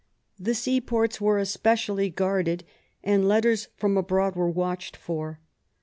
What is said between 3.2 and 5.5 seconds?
letters from abroad were watched for.